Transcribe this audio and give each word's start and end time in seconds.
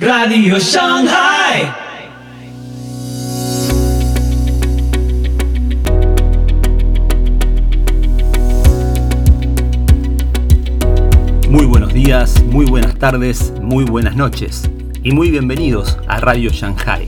Radio 0.00 0.58
Shanghai. 0.58 1.70
Muy 11.50 11.66
buenos 11.66 11.92
días, 11.92 12.42
muy 12.44 12.64
buenas 12.64 12.98
tardes, 12.98 13.52
muy 13.60 13.84
buenas 13.84 14.16
noches 14.16 14.70
y 15.02 15.12
muy 15.12 15.30
bienvenidos 15.30 15.98
a 16.08 16.18
Radio 16.18 16.48
Shanghai. 16.50 17.06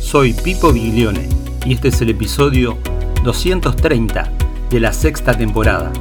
Soy 0.00 0.32
Pipo 0.32 0.72
Biglione 0.72 1.28
y 1.64 1.74
este 1.74 1.86
es 1.86 2.00
el 2.00 2.10
episodio 2.10 2.78
230 3.22 4.28
de 4.70 4.80
la 4.80 4.92
sexta 4.92 5.34
temporada. 5.34 5.92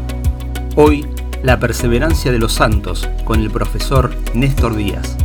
Hoy, 0.76 1.06
la 1.44 1.60
perseverancia 1.60 2.32
de 2.32 2.40
los 2.40 2.54
santos 2.54 3.08
con 3.24 3.40
el 3.40 3.52
profesor 3.52 4.16
Néstor 4.34 4.76
Díaz. 4.76 5.16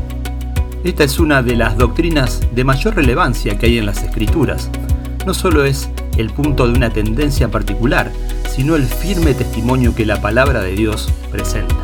Esta 0.84 1.02
es 1.02 1.18
una 1.18 1.42
de 1.42 1.56
las 1.56 1.76
doctrinas 1.76 2.40
de 2.54 2.62
mayor 2.62 2.94
relevancia 2.94 3.58
que 3.58 3.66
hay 3.66 3.78
en 3.78 3.86
las 3.86 4.04
escrituras. 4.04 4.70
No 5.26 5.34
solo 5.34 5.64
es 5.64 5.90
el 6.16 6.30
punto 6.30 6.68
de 6.68 6.74
una 6.74 6.90
tendencia 6.90 7.50
particular, 7.50 8.12
sino 8.48 8.76
el 8.76 8.84
firme 8.84 9.34
testimonio 9.34 9.94
que 9.94 10.06
la 10.06 10.22
palabra 10.22 10.60
de 10.60 10.76
Dios 10.76 11.12
presenta. 11.32 11.74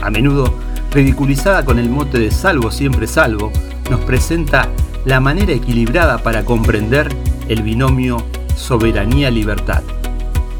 A 0.00 0.10
menudo, 0.10 0.54
ridiculizada 0.92 1.64
con 1.64 1.80
el 1.80 1.90
mote 1.90 2.20
de 2.20 2.30
salvo 2.30 2.70
siempre 2.70 3.08
salvo, 3.08 3.50
nos 3.90 4.00
presenta 4.00 4.68
la 5.04 5.18
manera 5.18 5.52
equilibrada 5.52 6.18
para 6.18 6.44
comprender 6.44 7.08
el 7.48 7.62
binomio 7.62 8.24
soberanía-libertad. 8.54 9.82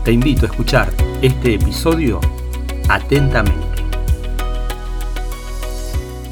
Te 0.05 0.11
invito 0.11 0.45
a 0.45 0.49
escuchar 0.49 0.91
este 1.23 1.55
episodio 1.55 2.21
atentamente. 2.89 3.70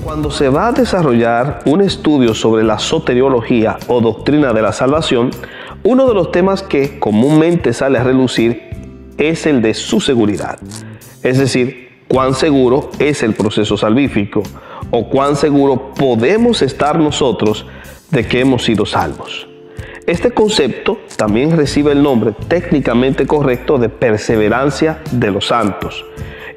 Cuando 0.08 0.30
se 0.30 0.48
va 0.48 0.68
a 0.68 0.72
desarrollar 0.72 1.60
un 1.66 1.82
estudio 1.82 2.32
sobre 2.32 2.64
la 2.64 2.78
soteriología 2.78 3.76
o 3.88 4.00
doctrina 4.00 4.54
de 4.54 4.62
la 4.62 4.72
salvación, 4.72 5.30
uno 5.84 6.08
de 6.08 6.14
los 6.14 6.32
temas 6.32 6.62
que 6.62 6.98
comúnmente 6.98 7.74
sale 7.74 7.98
a 7.98 8.04
relucir 8.04 8.70
es 9.18 9.44
el 9.44 9.60
de 9.60 9.74
su 9.74 10.00
seguridad. 10.00 10.58
Es 11.22 11.36
decir, 11.36 11.90
cuán 12.08 12.32
seguro 12.32 12.88
es 12.98 13.22
el 13.22 13.34
proceso 13.34 13.76
salvífico 13.76 14.42
o 14.90 15.10
cuán 15.10 15.36
seguro 15.36 15.92
podemos 15.92 16.62
estar 16.62 16.98
nosotros 16.98 17.66
de 18.10 18.26
que 18.26 18.40
hemos 18.40 18.64
sido 18.64 18.86
salvos. 18.86 19.46
Este 20.06 20.30
concepto 20.30 21.00
también 21.18 21.54
recibe 21.54 21.92
el 21.92 22.02
nombre 22.02 22.32
técnicamente 22.48 23.26
correcto 23.26 23.76
de 23.76 23.90
perseverancia 23.90 25.02
de 25.10 25.30
los 25.30 25.48
santos 25.48 26.02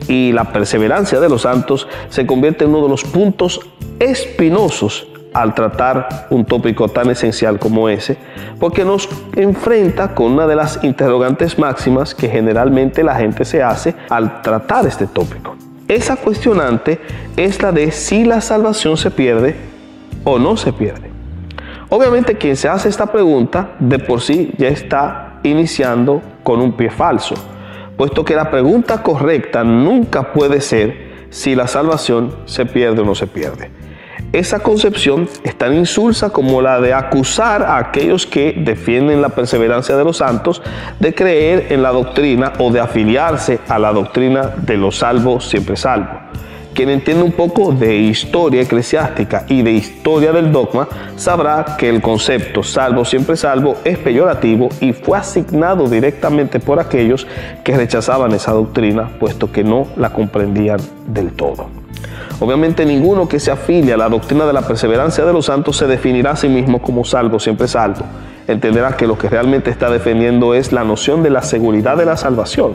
y 0.07 0.31
la 0.31 0.45
perseverancia 0.45 1.19
de 1.19 1.29
los 1.29 1.43
santos 1.43 1.87
se 2.09 2.25
convierte 2.25 2.65
en 2.65 2.71
uno 2.71 2.83
de 2.83 2.89
los 2.89 3.03
puntos 3.03 3.59
espinosos 3.99 5.07
al 5.33 5.55
tratar 5.55 6.27
un 6.29 6.45
tópico 6.45 6.89
tan 6.89 7.09
esencial 7.09 7.57
como 7.57 7.87
ese, 7.87 8.17
porque 8.59 8.83
nos 8.83 9.07
enfrenta 9.35 10.13
con 10.13 10.33
una 10.33 10.47
de 10.47 10.55
las 10.55 10.83
interrogantes 10.83 11.57
máximas 11.57 12.13
que 12.13 12.27
generalmente 12.27 13.03
la 13.03 13.15
gente 13.15 13.45
se 13.45 13.63
hace 13.63 13.95
al 14.09 14.41
tratar 14.41 14.85
este 14.85 15.07
tópico. 15.07 15.55
Esa 15.87 16.15
cuestionante 16.15 16.99
es 17.37 17.61
la 17.61 17.71
de 17.71 17.91
si 17.91 18.25
la 18.25 18.41
salvación 18.41 18.97
se 18.97 19.11
pierde 19.11 19.55
o 20.23 20.37
no 20.37 20.57
se 20.57 20.73
pierde. 20.73 21.09
Obviamente 21.89 22.37
quien 22.37 22.55
se 22.55 22.69
hace 22.69 22.89
esta 22.89 23.05
pregunta 23.05 23.71
de 23.79 23.99
por 23.99 24.21
sí 24.21 24.53
ya 24.57 24.69
está 24.69 25.39
iniciando 25.43 26.21
con 26.43 26.61
un 26.61 26.71
pie 26.73 26.89
falso 26.89 27.35
puesto 28.01 28.25
que 28.25 28.35
la 28.35 28.49
pregunta 28.49 29.03
correcta 29.03 29.63
nunca 29.63 30.33
puede 30.33 30.59
ser 30.59 31.27
si 31.29 31.53
la 31.53 31.67
salvación 31.67 32.35
se 32.45 32.65
pierde 32.65 33.01
o 33.01 33.05
no 33.05 33.13
se 33.13 33.27
pierde. 33.27 33.69
Esa 34.33 34.57
concepción 34.57 35.29
es 35.43 35.55
tan 35.55 35.75
insulsa 35.75 36.31
como 36.31 36.63
la 36.63 36.81
de 36.81 36.95
acusar 36.95 37.61
a 37.61 37.77
aquellos 37.77 38.25
que 38.25 38.55
defienden 38.57 39.21
la 39.21 39.29
perseverancia 39.29 39.95
de 39.95 40.03
los 40.03 40.17
santos 40.17 40.63
de 40.99 41.13
creer 41.13 41.67
en 41.69 41.83
la 41.83 41.91
doctrina 41.91 42.53
o 42.57 42.71
de 42.71 42.79
afiliarse 42.79 43.59
a 43.67 43.77
la 43.77 43.93
doctrina 43.93 44.51
de 44.57 44.77
los 44.77 44.97
salvos 44.97 45.47
siempre 45.47 45.75
salvos. 45.75 46.17
Quien 46.73 46.89
entiende 46.89 47.23
un 47.23 47.33
poco 47.33 47.73
de 47.73 47.97
historia 47.97 48.61
eclesiástica 48.61 49.45
y 49.49 49.61
de 49.61 49.71
historia 49.71 50.31
del 50.31 50.53
dogma 50.53 50.87
sabrá 51.17 51.75
que 51.77 51.89
el 51.89 52.01
concepto 52.01 52.63
salvo 52.63 53.03
siempre 53.03 53.35
salvo 53.35 53.75
es 53.83 53.97
peyorativo 53.97 54.69
y 54.79 54.93
fue 54.93 55.17
asignado 55.17 55.89
directamente 55.89 56.61
por 56.61 56.79
aquellos 56.79 57.27
que 57.65 57.75
rechazaban 57.75 58.31
esa 58.31 58.53
doctrina, 58.53 59.09
puesto 59.19 59.51
que 59.51 59.65
no 59.65 59.87
la 59.97 60.11
comprendían 60.11 60.79
del 61.07 61.33
todo. 61.33 61.67
Obviamente 62.39 62.85
ninguno 62.85 63.27
que 63.27 63.39
se 63.39 63.51
afilie 63.51 63.93
a 63.93 63.97
la 63.97 64.07
doctrina 64.07 64.45
de 64.45 64.53
la 64.53 64.61
perseverancia 64.61 65.25
de 65.25 65.33
los 65.33 65.47
santos 65.47 65.75
se 65.75 65.87
definirá 65.87 66.31
a 66.31 66.35
sí 66.37 66.47
mismo 66.47 66.81
como 66.81 67.03
salvo 67.03 67.39
siempre 67.39 67.67
salvo 67.67 68.05
entenderá 68.47 68.95
que 68.97 69.07
lo 69.07 69.17
que 69.17 69.29
realmente 69.29 69.69
está 69.69 69.89
defendiendo 69.89 70.53
es 70.53 70.71
la 70.71 70.83
noción 70.83 71.23
de 71.23 71.29
la 71.29 71.41
seguridad 71.41 71.97
de 71.97 72.05
la 72.05 72.17
salvación. 72.17 72.73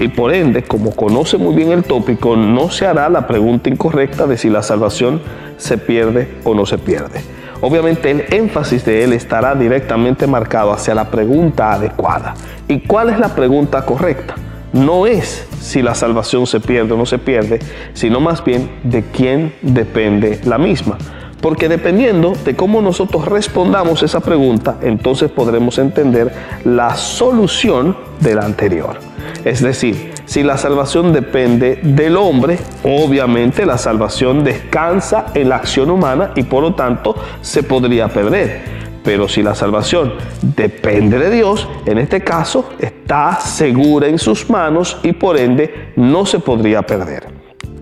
Y 0.00 0.08
por 0.08 0.34
ende, 0.34 0.62
como 0.62 0.94
conoce 0.94 1.38
muy 1.38 1.54
bien 1.54 1.72
el 1.72 1.84
tópico, 1.84 2.36
no 2.36 2.70
se 2.70 2.86
hará 2.86 3.08
la 3.08 3.26
pregunta 3.26 3.70
incorrecta 3.70 4.26
de 4.26 4.36
si 4.36 4.50
la 4.50 4.62
salvación 4.62 5.20
se 5.56 5.78
pierde 5.78 6.28
o 6.44 6.54
no 6.54 6.66
se 6.66 6.78
pierde. 6.78 7.20
Obviamente 7.60 8.10
el 8.10 8.24
énfasis 8.30 8.84
de 8.84 9.04
él 9.04 9.12
estará 9.12 9.54
directamente 9.54 10.26
marcado 10.26 10.72
hacia 10.72 10.94
la 10.94 11.10
pregunta 11.10 11.72
adecuada. 11.72 12.34
¿Y 12.68 12.80
cuál 12.80 13.10
es 13.10 13.18
la 13.18 13.34
pregunta 13.34 13.84
correcta? 13.84 14.34
No 14.72 15.06
es 15.06 15.46
si 15.60 15.82
la 15.82 15.94
salvación 15.94 16.46
se 16.46 16.60
pierde 16.60 16.92
o 16.92 16.96
no 16.96 17.06
se 17.06 17.18
pierde, 17.18 17.60
sino 17.92 18.20
más 18.20 18.44
bien 18.44 18.70
de 18.82 19.04
quién 19.04 19.54
depende 19.62 20.40
la 20.44 20.58
misma. 20.58 20.98
Porque 21.44 21.68
dependiendo 21.68 22.32
de 22.42 22.56
cómo 22.56 22.80
nosotros 22.80 23.26
respondamos 23.26 24.02
esa 24.02 24.20
pregunta, 24.20 24.78
entonces 24.80 25.30
podremos 25.30 25.76
entender 25.76 26.32
la 26.64 26.96
solución 26.96 27.94
de 28.18 28.34
la 28.34 28.46
anterior. 28.46 28.96
Es 29.44 29.60
decir, 29.60 30.14
si 30.24 30.42
la 30.42 30.56
salvación 30.56 31.12
depende 31.12 31.80
del 31.82 32.16
hombre, 32.16 32.58
obviamente 32.82 33.66
la 33.66 33.76
salvación 33.76 34.42
descansa 34.42 35.26
en 35.34 35.50
la 35.50 35.56
acción 35.56 35.90
humana 35.90 36.30
y 36.34 36.44
por 36.44 36.62
lo 36.62 36.74
tanto 36.74 37.14
se 37.42 37.62
podría 37.62 38.08
perder. 38.08 38.62
Pero 39.04 39.28
si 39.28 39.42
la 39.42 39.54
salvación 39.54 40.14
depende 40.40 41.18
de 41.18 41.28
Dios, 41.30 41.68
en 41.84 41.98
este 41.98 42.24
caso 42.24 42.70
está 42.78 43.38
segura 43.38 44.06
en 44.08 44.18
sus 44.18 44.48
manos 44.48 44.96
y 45.02 45.12
por 45.12 45.36
ende 45.36 45.92
no 45.96 46.24
se 46.24 46.38
podría 46.38 46.80
perder. 46.80 47.26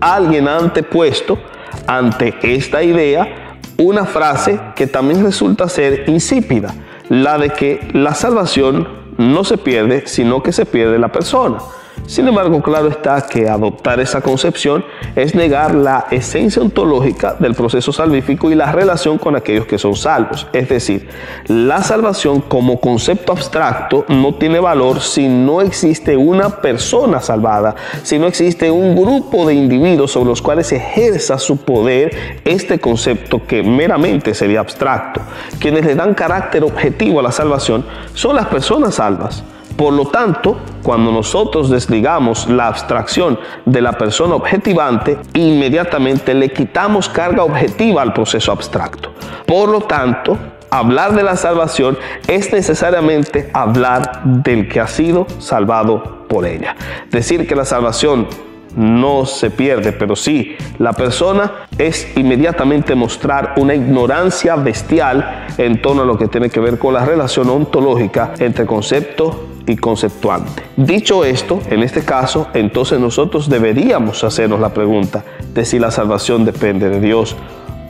Alguien 0.01 0.49
antepuesto 0.49 1.37
ante 1.87 2.33
esta 2.41 2.83
idea 2.83 3.42
una 3.83 4.05
frase 4.05 4.59
que 4.75 4.87
también 4.87 5.23
resulta 5.23 5.67
ser 5.67 6.05
insípida, 6.07 6.73
la 7.09 7.37
de 7.37 7.49
que 7.49 7.79
la 7.93 8.13
salvación 8.13 8.87
no 9.17 9.43
se 9.43 9.57
pierde, 9.57 10.03
sino 10.05 10.41
que 10.41 10.51
se 10.51 10.65
pierde 10.65 10.97
la 10.97 11.11
persona. 11.11 11.59
Sin 12.05 12.27
embargo, 12.27 12.61
claro 12.61 12.89
está 12.89 13.21
que 13.21 13.47
adoptar 13.47 13.99
esa 13.99 14.21
concepción 14.21 14.83
es 15.15 15.35
negar 15.35 15.73
la 15.73 16.05
esencia 16.11 16.61
ontológica 16.61 17.35
del 17.39 17.55
proceso 17.55 17.93
salvífico 17.93 18.51
y 18.51 18.55
la 18.55 18.71
relación 18.71 19.17
con 19.17 19.35
aquellos 19.35 19.65
que 19.65 19.77
son 19.77 19.95
salvos. 19.95 20.47
Es 20.51 20.67
decir, 20.67 21.07
la 21.47 21.81
salvación 21.81 22.41
como 22.41 22.79
concepto 22.79 23.31
abstracto 23.31 24.05
no 24.09 24.35
tiene 24.35 24.59
valor 24.59 24.99
si 24.99 25.27
no 25.27 25.61
existe 25.61 26.17
una 26.17 26.49
persona 26.61 27.21
salvada, 27.21 27.75
si 28.03 28.19
no 28.19 28.27
existe 28.27 28.69
un 28.69 28.95
grupo 28.95 29.47
de 29.47 29.53
individuos 29.53 30.11
sobre 30.11 30.29
los 30.29 30.41
cuales 30.41 30.71
ejerza 30.71 31.37
su 31.37 31.57
poder 31.57 32.41
este 32.43 32.79
concepto 32.79 33.45
que 33.47 33.63
meramente 33.63 34.33
sería 34.33 34.59
abstracto. 34.59 35.21
Quienes 35.59 35.85
le 35.85 35.95
dan 35.95 36.13
carácter 36.13 36.63
objetivo 36.63 37.19
a 37.19 37.23
la 37.23 37.31
salvación 37.31 37.85
son 38.13 38.35
las 38.35 38.47
personas 38.47 38.95
salvas. 38.95 39.43
Por 39.77 39.93
lo 39.93 40.05
tanto, 40.05 40.57
cuando 40.83 41.11
nosotros 41.11 41.69
desligamos 41.69 42.47
la 42.47 42.67
abstracción 42.67 43.39
de 43.65 43.81
la 43.81 43.93
persona 43.93 44.35
objetivante, 44.35 45.17
inmediatamente 45.33 46.33
le 46.33 46.51
quitamos 46.51 47.09
carga 47.09 47.43
objetiva 47.43 48.01
al 48.01 48.13
proceso 48.13 48.51
abstracto. 48.51 49.13
Por 49.47 49.69
lo 49.69 49.81
tanto, 49.81 50.37
hablar 50.69 51.13
de 51.15 51.23
la 51.23 51.35
salvación 51.35 51.97
es 52.27 52.53
necesariamente 52.53 53.49
hablar 53.53 54.21
del 54.23 54.67
que 54.67 54.79
ha 54.79 54.87
sido 54.87 55.25
salvado 55.39 56.25
por 56.27 56.45
ella. 56.45 56.75
Decir 57.09 57.47
que 57.47 57.55
la 57.55 57.65
salvación 57.65 58.27
no 58.75 59.25
se 59.25 59.51
pierde, 59.51 59.91
pero 59.91 60.15
sí 60.15 60.55
la 60.79 60.93
persona 60.93 61.67
es 61.77 62.17
inmediatamente 62.17 62.95
mostrar 62.95 63.53
una 63.57 63.75
ignorancia 63.75 64.55
bestial 64.55 65.45
en 65.57 65.81
torno 65.81 66.03
a 66.03 66.05
lo 66.05 66.17
que 66.17 66.27
tiene 66.27 66.49
que 66.49 66.59
ver 66.59 66.79
con 66.79 66.93
la 66.93 67.05
relación 67.05 67.49
ontológica 67.49 68.33
entre 68.39 68.65
concepto 68.65 69.52
y 69.65 69.75
conceptuante. 69.75 70.63
Dicho 70.77 71.25
esto, 71.25 71.59
en 71.69 71.83
este 71.83 72.03
caso, 72.03 72.47
entonces 72.53 72.99
nosotros 72.99 73.49
deberíamos 73.49 74.23
hacernos 74.23 74.59
la 74.59 74.73
pregunta 74.73 75.23
de 75.53 75.65
si 75.65 75.79
la 75.79 75.91
salvación 75.91 76.45
depende 76.45 76.89
de 76.89 76.99
Dios 76.99 77.35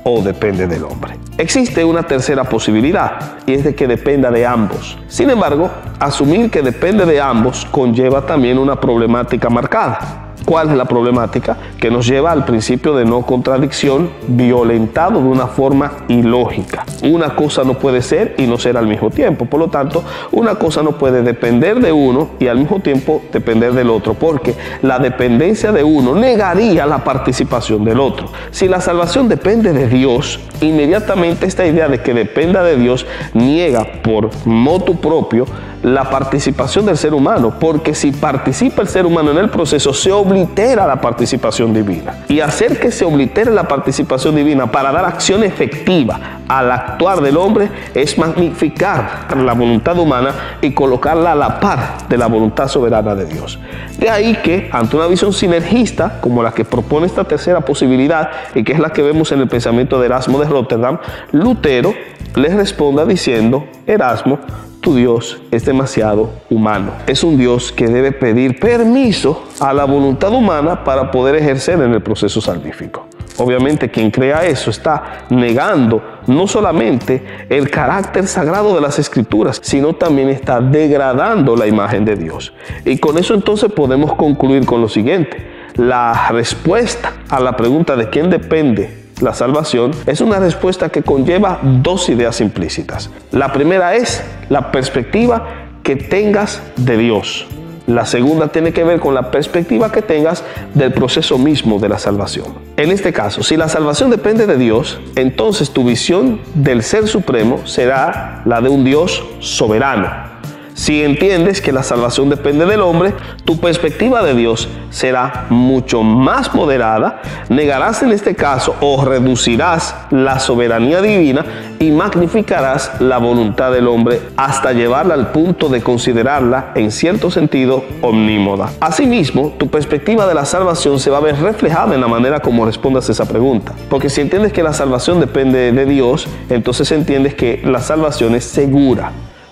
o 0.04 0.22
depende 0.22 0.68
del 0.68 0.84
hombre. 0.84 1.18
Existe 1.38 1.84
una 1.84 2.04
tercera 2.04 2.44
posibilidad 2.44 3.38
y 3.46 3.54
es 3.54 3.64
de 3.64 3.74
que 3.74 3.88
dependa 3.88 4.30
de 4.32 4.46
ambos. 4.46 4.98
Sin 5.08 5.30
embargo, 5.30 5.72
asumir 6.00 6.52
que 6.52 6.62
depende 6.62 7.06
de 7.06 7.22
ambos 7.22 7.66
conlleva 7.72 8.26
también 8.26 8.58
una 8.58 8.80
problemática 8.80 9.50
marcada 9.50 10.23
¿Cuál 10.46 10.72
es 10.72 10.78
la 10.78 10.86
problemática? 10.86 11.58
Que 11.80 11.90
nos 11.90 12.06
lleva 12.06 12.32
al 12.32 12.44
principio 12.44 12.96
de 12.96 13.06
no 13.06 13.22
contradicción 13.22 14.10
violentado 14.28 15.22
de 15.22 15.28
una 15.28 15.48
forma 15.48 15.92
ilógica. 16.10 16.86
Una 17.04 17.36
cosa 17.36 17.64
no 17.64 17.76
puede 17.76 18.02
ser 18.02 18.36
y 18.38 18.46
no 18.46 18.58
ser 18.58 18.76
al 18.76 18.86
mismo 18.86 19.10
tiempo. 19.10 19.46
Por 19.46 19.60
lo 19.62 19.70
tanto, 19.70 20.04
una 20.32 20.56
cosa 20.56 20.84
no 20.84 20.98
puede 20.98 21.22
depender 21.22 21.80
de 21.80 21.92
uno 21.94 22.32
y 22.40 22.48
al 22.48 22.60
mismo 22.60 22.82
tiempo 22.82 23.22
depender 23.32 23.74
del 23.74 23.90
otro, 23.90 24.16
porque 24.16 24.56
la 24.82 25.00
dependencia 25.00 25.72
de 25.72 25.84
uno 25.84 26.14
negaría 26.14 26.86
la 26.86 27.04
participación 27.04 27.86
del 27.86 28.00
otro. 28.00 28.28
Si 28.52 28.68
la 28.68 28.82
salvación 28.82 29.30
depende 29.30 29.72
de 29.72 29.88
Dios, 29.88 30.40
inmediatamente 30.62 31.46
esta 31.46 31.66
idea 31.66 31.88
de 31.88 32.02
que 32.02 32.14
dependa 32.14 32.64
de 32.64 32.76
Dios 32.76 33.06
niega 33.34 33.86
por 34.04 34.30
motu 34.46 35.00
propio 35.00 35.46
la 35.84 36.10
participación 36.10 36.86
del 36.86 36.98
ser 36.98 37.14
humano, 37.14 37.54
porque 37.60 37.94
si 37.94 38.12
participa 38.12 38.82
el 38.82 38.88
ser 38.88 39.06
humano 39.06 39.32
en 39.32 39.38
el 39.38 39.50
proceso, 39.50 39.94
se 39.94 40.12
oblitera 40.12 40.88
la 40.88 41.00
participación 41.00 41.74
divina. 41.74 42.24
Y 42.30 42.40
hacer 42.40 42.80
que 42.80 42.90
se 42.90 43.04
oblitere 43.04 43.52
la 43.52 43.68
participación 43.68 44.36
divina 44.36 44.72
para 44.72 44.92
dar 44.92 45.06
acción 45.06 45.44
efectiva 45.44 46.40
al 46.48 46.72
actuar 46.72 47.22
del 47.22 47.36
hombre 47.36 47.70
es 47.94 48.18
magnificar 48.18 49.28
la 49.36 49.54
voluntad 49.54 49.98
humana 50.00 50.58
y 50.62 50.72
colocarla 50.72 51.34
a 51.34 51.36
la 51.36 51.60
par 51.60 52.08
de 52.08 52.18
la 52.18 52.28
voluntad 52.28 52.68
soberana 52.70 53.14
de 53.14 53.26
Dios. 53.26 53.60
De 53.98 54.10
ahí 54.10 54.36
que, 54.44 54.70
ante 54.72 54.96
una 54.96 55.08
visión 55.08 55.34
sinergista, 55.34 56.20
como 56.22 56.42
la 56.44 56.52
que 56.54 56.64
propone 56.64 57.08
esta 57.08 57.26
tercera 57.26 57.62
posibilidad, 57.62 58.30
y 58.56 58.64
que 58.64 58.72
es 58.72 58.80
la 58.80 58.92
que 58.92 59.02
vemos 59.02 59.32
en 59.34 59.42
el 59.42 59.50
pensamiento 59.50 60.00
de 60.00 60.06
Erasmo 60.06 60.40
de 60.40 60.46
Rotterdam, 60.46 61.00
Lutero 61.34 61.94
les 62.36 62.54
responda 62.54 63.06
diciendo, 63.06 63.66
Erasmo, 63.86 64.40
tu 64.84 64.96
Dios 64.96 65.42
es 65.50 65.66
demasiado 65.66 66.30
humano. 66.50 66.92
Es 67.08 67.24
un 67.24 67.38
Dios 67.38 67.72
que 67.72 67.88
debe 67.88 68.12
pedir 68.12 68.60
permiso 68.60 69.46
a 69.60 69.74
la 69.74 69.86
voluntad 69.86 70.32
humana 70.32 70.84
para 70.84 71.10
poder 71.10 71.36
ejercer 71.36 71.82
en 71.82 71.94
el 71.94 72.04
proceso 72.04 72.42
salvífico. 72.42 73.08
Obviamente 73.38 73.90
quien 73.90 74.12
crea 74.12 74.46
eso 74.46 74.70
está 74.70 75.26
negando 75.30 76.04
no 76.28 76.48
solamente 76.48 77.24
el 77.50 77.72
carácter 77.72 78.28
sagrado 78.28 78.76
de 78.76 78.82
las 78.82 79.00
escrituras, 79.00 79.60
sino 79.64 79.94
también 79.94 80.30
está 80.30 80.60
degradando 80.60 81.56
la 81.56 81.66
imagen 81.66 82.06
de 82.06 82.16
Dios. 82.16 82.54
Y 82.86 82.98
con 82.98 83.18
eso 83.18 83.34
entonces 83.34 83.72
podemos 83.72 84.14
concluir 84.14 84.66
con 84.66 84.82
lo 84.82 84.90
siguiente. 84.90 85.72
La 85.76 86.28
respuesta 86.30 87.14
a 87.30 87.40
la 87.40 87.56
pregunta 87.56 87.96
de 87.96 88.10
quién 88.10 88.30
depende 88.30 89.03
la 89.22 89.34
salvación, 89.34 89.92
es 90.06 90.22
una 90.22 90.40
respuesta 90.40 90.90
que 90.90 91.04
conlleva 91.04 91.60
dos 91.62 92.10
ideas 92.10 92.42
implícitas. 92.42 93.10
La 93.32 93.54
primera 93.54 93.96
es 93.96 94.24
la 94.50 94.72
perspectiva 94.72 95.48
que 95.84 95.96
tengas 95.96 96.62
de 96.78 96.98
Dios. 96.98 97.48
La 97.86 98.06
segunda 98.06 98.48
tiene 98.48 98.72
que 98.72 98.86
ver 98.86 99.02
con 99.02 99.14
la 99.14 99.30
perspectiva 99.30 99.92
que 99.92 100.02
tengas 100.02 100.44
del 100.74 100.94
proceso 100.94 101.38
mismo 101.38 101.80
de 101.80 101.90
la 101.90 102.00
salvación. 102.00 102.46
En 102.78 102.92
este 102.92 103.12
caso, 103.12 103.44
si 103.44 103.58
la 103.58 103.68
salvación 103.68 104.10
depende 104.10 104.48
de 104.48 104.58
Dios, 104.58 105.00
entonces 105.18 105.72
tu 105.72 105.84
visión 105.84 106.40
del 106.54 106.82
Ser 106.82 107.08
Supremo 107.08 107.68
será 107.68 108.42
la 108.46 108.62
de 108.62 108.70
un 108.70 108.86
Dios 108.86 109.26
soberano 109.40 110.33
si 110.74 111.04
entiendes 111.04 111.62
que 111.62 111.72
la 111.72 111.84
salvación 111.84 112.30
depende 112.30 112.66
del 112.66 112.82
hombre, 112.82 113.14
tu 113.46 113.60
perspectiva 113.60 114.24
de 114.24 114.34
Dios 114.34 114.68
será 114.90 115.46
mucho 115.50 116.02
más 116.04 116.54
moderada, 116.56 117.22
negarás 117.50 118.02
en 118.04 118.12
este 118.12 118.36
caso 118.36 118.76
o 118.82 119.06
reducirás 119.06 119.96
la 120.10 120.40
soberanía 120.40 121.02
divina 121.02 121.46
y 121.80 121.92
magnificarás 121.92 123.00
la 123.00 123.18
voluntad 123.18 123.72
del 123.72 123.88
hombre 123.88 124.22
hasta 124.36 124.74
llevarla 124.74 125.14
al 125.14 125.32
punto 125.32 125.70
de 125.70 125.82
considerarla 125.82 126.72
en 126.76 126.92
cierto 126.92 127.30
sentido 127.30 127.84
omnímoda. 128.02 128.72
Asimismo, 128.80 129.54
tu 129.58 129.68
perspectiva 129.68 130.26
de 130.26 130.34
la 130.34 130.46
salvación 130.46 131.00
se 131.00 131.10
va 131.10 131.18
a 131.18 131.22
ver 131.22 131.40
reflejada 131.40 131.94
en 131.94 132.02
la 132.02 132.08
manera 132.08 132.40
como 132.40 132.66
respondas 132.66 133.10
esa 133.10 133.26
pregunta. 133.26 133.74
Porque 133.90 134.10
si 134.10 134.22
entiendes 134.22 134.54
que 134.54 134.64
la 134.64 134.74
salvación 134.74 135.20
depende 135.20 135.72
de 135.72 135.86
Dios, 135.86 136.28
entonces 136.50 136.92
entiendes 136.92 137.36
que 137.36 137.62
la 137.64 137.80
salvación 137.80 138.36
es 138.36 138.44
segura. 138.44 139.12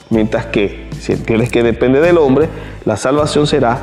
Mientras 0.10 0.48
que 0.48 0.81
si 1.02 1.14
entiendes 1.14 1.50
que 1.50 1.64
depende 1.64 2.00
del 2.00 2.20
hombre, 2.20 2.48
la 2.86 2.96
salvación 2.96 3.48
será 3.48 3.80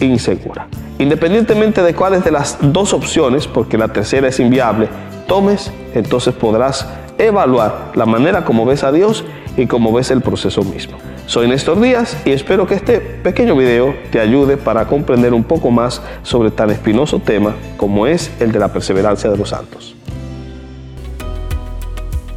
insegura. 0.00 0.66
Independientemente 0.98 1.80
de 1.80 1.94
cuáles 1.94 2.24
de 2.24 2.32
las 2.32 2.58
dos 2.60 2.92
opciones, 2.92 3.46
porque 3.46 3.78
la 3.78 3.86
tercera 3.88 4.26
es 4.26 4.40
inviable, 4.40 4.88
tomes, 5.28 5.70
entonces 5.94 6.34
podrás 6.34 6.88
evaluar 7.18 7.92
la 7.94 8.04
manera 8.04 8.44
como 8.44 8.66
ves 8.66 8.82
a 8.82 8.90
Dios 8.90 9.24
y 9.56 9.66
cómo 9.66 9.92
ves 9.92 10.10
el 10.10 10.22
proceso 10.22 10.62
mismo. 10.62 10.98
Soy 11.26 11.46
Néstor 11.46 11.80
Díaz 11.80 12.16
y 12.24 12.30
espero 12.30 12.66
que 12.66 12.74
este 12.74 12.98
pequeño 12.98 13.56
video 13.56 13.94
te 14.10 14.18
ayude 14.18 14.56
para 14.56 14.88
comprender 14.88 15.34
un 15.34 15.44
poco 15.44 15.70
más 15.70 16.02
sobre 16.24 16.50
tan 16.50 16.70
espinoso 16.70 17.20
tema 17.20 17.54
como 17.76 18.08
es 18.08 18.32
el 18.40 18.50
de 18.50 18.58
la 18.58 18.72
perseverancia 18.72 19.30
de 19.30 19.36
los 19.36 19.50
santos. 19.50 19.94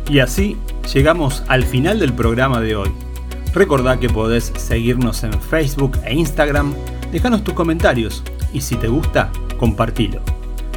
Y 0.07 0.19
así 0.19 0.55
llegamos 0.93 1.43
al 1.47 1.63
final 1.63 1.99
del 1.99 2.13
programa 2.13 2.61
de 2.61 2.75
hoy. 2.75 3.08
Recordá 3.53 3.99
que 3.99 4.09
podés 4.09 4.53
seguirnos 4.57 5.23
en 5.23 5.33
Facebook 5.33 5.97
e 6.05 6.13
Instagram, 6.13 6.73
dejanos 7.11 7.43
tus 7.43 7.53
comentarios 7.53 8.23
y 8.53 8.61
si 8.61 8.75
te 8.75 8.87
gusta, 8.87 9.31
compartilo. 9.57 10.21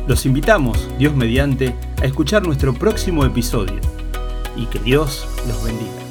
Los 0.07 0.27
invitamos, 0.27 0.89
Dios 0.99 1.15
mediante, 1.15 1.75
a 2.01 2.07
escuchar 2.07 2.45
nuestro 2.45 2.75
próximo 2.75 3.25
episodio 3.25 3.79
y 4.57 4.67
que 4.67 4.79
Dios 4.81 5.27
los 5.47 5.65
bendiga. 5.65 6.02